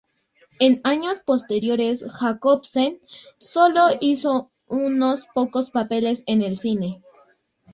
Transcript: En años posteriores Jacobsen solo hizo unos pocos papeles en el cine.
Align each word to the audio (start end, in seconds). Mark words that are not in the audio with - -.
En 0.59 0.81
años 0.83 1.19
posteriores 1.23 2.03
Jacobsen 2.19 2.99
solo 3.37 3.83
hizo 3.99 4.49
unos 4.65 5.27
pocos 5.27 5.69
papeles 5.69 6.23
en 6.25 6.41
el 6.41 6.57
cine. 6.57 7.03